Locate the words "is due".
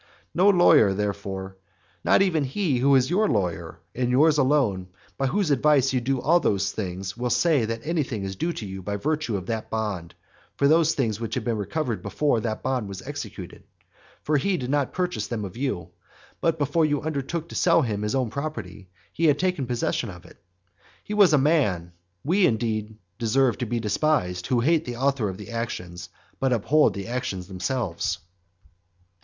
8.23-8.51